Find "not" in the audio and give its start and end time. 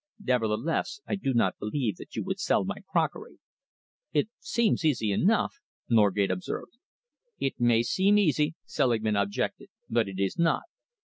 1.31-1.59, 10.39-10.63